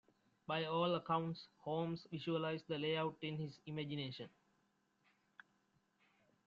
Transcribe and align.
By 0.47 0.65
all 0.65 0.95
accounts, 0.95 1.45
Holmes 1.59 2.07
visualised 2.09 2.67
the 2.67 2.79
layout 2.79 3.17
in 3.21 3.37
his 3.37 3.59
imagination. 3.67 4.29